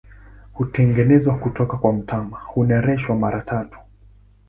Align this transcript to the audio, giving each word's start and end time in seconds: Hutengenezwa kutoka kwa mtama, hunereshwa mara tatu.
Hutengenezwa 0.53 1.37
kutoka 1.37 1.77
kwa 1.77 1.93
mtama, 1.93 2.37
hunereshwa 2.45 3.15
mara 3.15 3.41
tatu. 3.41 3.79